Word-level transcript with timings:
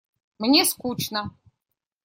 Мне 0.39 0.65
скучно. 0.65 1.21